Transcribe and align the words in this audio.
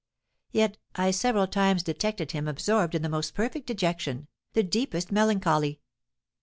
Yet 0.51 0.79
I 0.95 1.11
several 1.11 1.45
times 1.45 1.83
detected 1.83 2.31
him 2.31 2.47
absorbed 2.47 2.95
in 2.95 3.03
the 3.03 3.07
most 3.07 3.35
perfect 3.35 3.67
dejection, 3.67 4.29
the 4.53 4.63
deepest 4.63 5.11
melancholy. 5.11 5.79